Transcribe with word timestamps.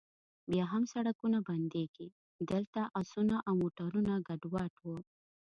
بیا 0.51 0.65
هم 0.73 0.83
سړکونه 0.93 1.37
بندیږي، 1.49 2.07
دلته 2.51 2.81
اسونه 3.01 3.35
او 3.47 3.53
موټرونه 3.61 4.13
ګډوډ 4.27 4.73
و. 4.79 4.83